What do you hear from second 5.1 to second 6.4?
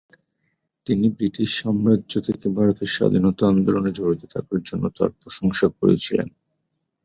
প্রশংসা করেছিলেন।